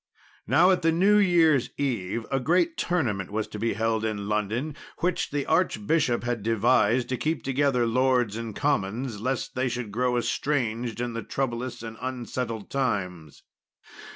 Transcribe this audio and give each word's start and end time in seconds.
Now, 0.47 0.71
at 0.71 0.81
the 0.81 0.91
New 0.91 1.19
Year's 1.19 1.69
Eve 1.77 2.25
a 2.31 2.39
great 2.39 2.75
tournament 2.75 3.29
was 3.29 3.47
to 3.49 3.59
be 3.59 3.73
held 3.73 4.03
in 4.03 4.27
London, 4.27 4.75
which 4.97 5.29
the 5.29 5.45
archbishop 5.45 6.23
had 6.23 6.41
devised 6.41 7.07
to 7.09 7.17
keep 7.17 7.43
together 7.43 7.85
lords 7.85 8.35
and 8.35 8.55
commons, 8.55 9.21
lest 9.21 9.53
they 9.53 9.69
should 9.69 9.91
grow 9.91 10.17
estranged 10.17 10.99
in 11.01 11.13
the 11.13 11.21
troublous 11.21 11.83
and 11.83 11.97
unsettled 12.01 12.71
times. 12.71 13.43